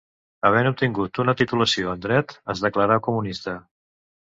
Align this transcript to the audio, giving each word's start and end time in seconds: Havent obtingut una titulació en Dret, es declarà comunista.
Havent 0.47 0.69
obtingut 0.69 1.19
una 1.25 1.35
titulació 1.43 1.93
en 1.93 2.03
Dret, 2.07 2.35
es 2.55 2.65
declarà 2.69 3.01
comunista. 3.11 3.57